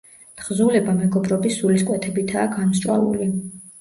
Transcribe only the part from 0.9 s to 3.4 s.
მეგობრობის სულისკვეთებითაა გამსჭვალული.